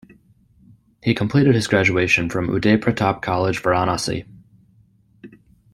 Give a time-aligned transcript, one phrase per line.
[1.03, 4.25] He completed his graduation from uday pratap college varanasi.